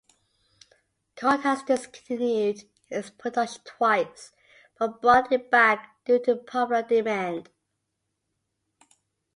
Colt 1.15 1.41
has 1.41 1.61
discontinued 1.61 2.63
its 2.89 3.11
production 3.11 3.61
twice, 3.63 4.31
but 4.79 4.99
brought 4.99 5.31
it 5.31 5.51
back 5.51 6.03
due 6.05 6.17
to 6.23 6.37
popular 6.37 6.81
demand. 6.81 7.49